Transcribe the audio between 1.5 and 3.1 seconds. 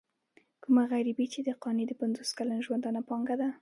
قانع د پنځوس کلن ژوندانه